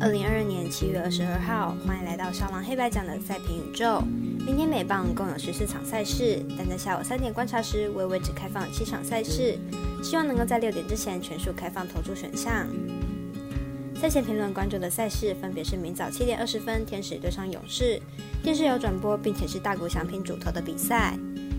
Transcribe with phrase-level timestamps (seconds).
[0.00, 4.02] 二零二二年七月二十二号，欢迎来到少狼黑白奖的赛评宇宙。
[4.46, 9.58] 明天美棒共有十四场赛事，但在下午三点观察时，微微只开放七场赛事，
[10.02, 12.66] 希望能够在六点之前全数开放投注选项。
[14.00, 18.00] 赛前评论关注的赛事分别是明早七点二十分天使对上勇士，
[18.42, 21.14] 电视有转播，并且是大谷翔平主投的比赛。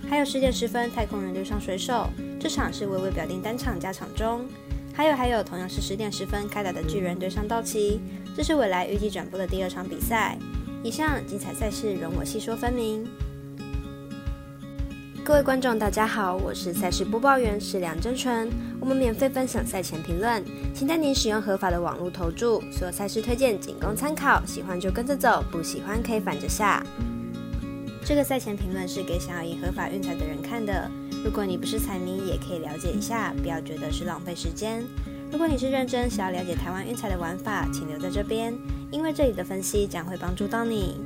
[0.09, 2.09] 还有十点十分太空人对上水手，
[2.39, 4.45] 这场是微微表定单场加场中。
[4.93, 7.99] 还有还有，同样是十点十分开打的巨人对上道奇，
[8.35, 10.37] 这是未来预计转播的第二场比赛。
[10.83, 13.07] 以上精彩赛事容我细说分明。
[15.23, 18.49] 各位观众，大家好，我是赛事播报员是梁真纯。
[18.79, 22.59] 我们免费分享赛前评论，请带您使用合法的网络投注。
[22.71, 26.83] 所有赛事推荐仅供参考，喜欢就跟着走，不喜欢可以反着下。
[28.03, 30.91] 这个赛前评论是给想要赢合法运彩的人看的。
[31.23, 34.83] 如果你不是彩迷，也可以了解一下，不要觉得是浪费时间。
[35.31, 38.53] 如果你是认真想要了解台湾运彩的玩法，请留在这边，
[38.91, 40.99] 因为这里的分析将会帮助到你。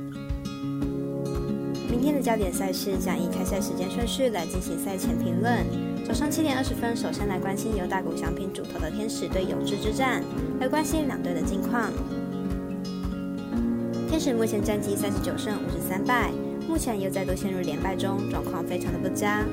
[1.88, 5.64] 明天的焦点赛事将以开赛时间顺序来进行赛前评论。
[6.06, 10.22] 早上七点二十分，首先来关心由大谷翔平主投的天使对勇士之战，
[10.60, 11.92] 来关心两队的近况。
[14.08, 16.30] 天使目前战绩三十九胜五十三败，
[16.68, 19.44] 目前又再度陷入连败中，状况非常的不佳。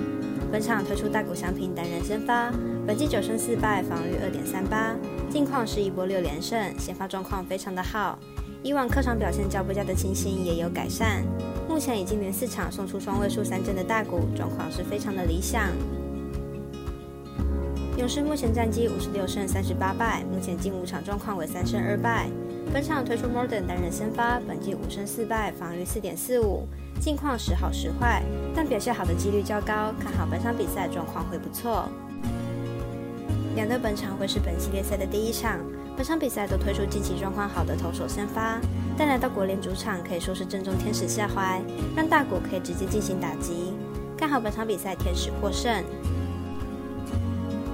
[0.53, 2.53] 本场推出大谷翔平单人先发，
[2.85, 4.95] 本季九胜四败，防御二点三八，
[5.27, 8.19] 近况是一波六连胜，先发状况非常的好。
[8.61, 11.23] 以往客场表现较不佳的情形也有改善，
[11.67, 15.71] 目前已经连四场送出双位数三振的大谷，状况是非常的理想。
[17.97, 22.29] 勇士目前战绩五十六胜三十八败，目前近五场状况为三胜二败。
[22.72, 26.67] 本场推出 Modern 担任先发，本季五胜四败，防御四点四五，
[27.00, 28.23] 近况时好时坏，
[28.55, 31.88] 但表现好的几率较高，看好本场比赛状况会不错。
[33.55, 35.59] 两队本场会是本系列赛的第一场，
[35.95, 38.59] 本场比赛都推出近期状况好的投手先发，
[38.98, 41.61] 但来到国联主场可以说是正中天使下怀，
[41.95, 43.73] 让大谷可以直接进行打击，
[44.17, 45.83] 看好本场比赛天使获胜。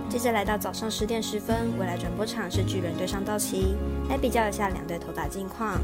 [0.10, 3.76] 接着来到早上十点十分，未来转播场是巨人对上道奇，
[4.10, 5.80] 来比较一下两队投打近况。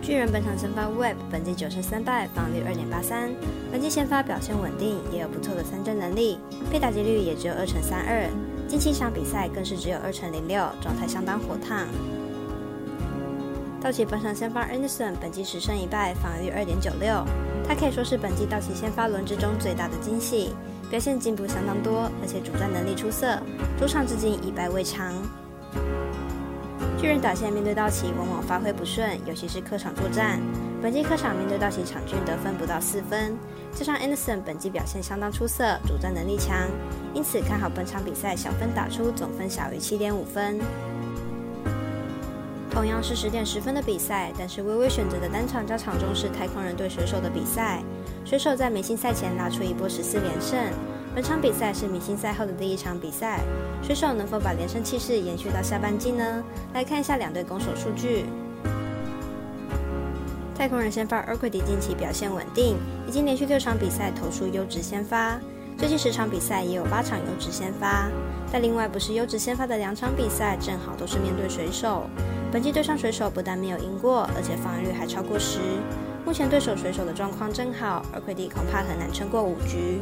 [0.00, 3.28] 巨人本场先发 Web，本季九胜三败，防率二点八三，
[3.70, 6.38] 本季先发表现稳定，也有不错的三振能力，
[6.70, 8.26] 被打击率也只有二成三二，
[8.66, 11.86] 近七场比赛更是只有二成零六，状态相当火烫。
[13.78, 17.22] 道奇本场先发 Anderson，本季十胜一败，防御率二点九六，
[17.68, 20.54] 他可以说是本季道奇先发轮之中最大的惊喜。
[20.90, 23.38] 表现进步相当多，而且主战能力出色，
[23.78, 25.12] 主场至今一败未尝。
[26.98, 30.40] 巨人打线面对道奇，往往发挥不顺，尤其是客场作战。
[30.82, 33.36] 本季客场面对道奇，场均得分不到四分。
[33.72, 36.66] 加上 Anderson 本季表现相当出色，主战能力强，
[37.14, 40.58] 因此看好本场比赛小分打出，总分小于七点五分。
[42.78, 47.82] 同样是十点十分的比赛，但是微微选择的单场加场中是太空人对水手的比赛。
[48.24, 50.56] 水手在明星赛前拿出一波十四连胜，
[51.12, 53.40] 本场比赛是明星赛后的第一场比赛，
[53.82, 56.44] 水手能否把连胜气势延续到下半季呢？
[56.72, 58.26] 来看一下两队攻守数据。
[60.54, 62.76] 太空人先发 a r q u i d 近期表现稳定，
[63.08, 65.36] 已经连续六场比赛投出优质先发，
[65.78, 68.10] 最近十场比赛也有八场优质先发。
[68.50, 72.10] 但另外不是优质先发的两场比赛，正好都是面对水手。
[72.50, 75.60] 本季对上水手不但没有赢过，而且防御率还超过十。
[76.26, 80.00] 目前对手水手的状况正好，而奎迪恐怕很难撑过五局。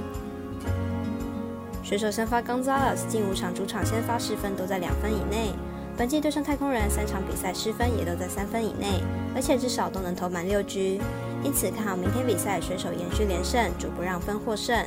[1.82, 5.52] 水手先发 Gonzalez 近五场主场先发失分都在两分以内，
[5.96, 9.02] 本季对上太空人三场比赛失分也都在三分以内，
[9.34, 11.00] 而且至少都能投满六局。
[11.42, 14.86] 因此看好明天比赛水手延续连胜，主不让分获胜。